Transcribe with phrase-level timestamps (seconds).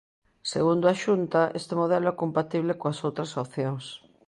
[0.53, 3.85] Segundo a Xunta, este modelo é compatible coas outras opcións.